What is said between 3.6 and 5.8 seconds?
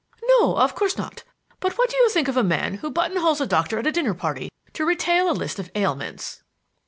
at a dinner party to retail a list of